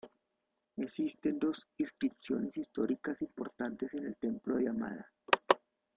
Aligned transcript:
Existen 0.77 1.37
dos 1.37 1.67
inscripciones 1.77 2.57
históricas 2.57 3.21
importantes 3.21 3.93
en 3.93 4.07
el 4.07 4.15
templo 4.17 4.55
de 4.55 4.67
Amada. 4.67 5.11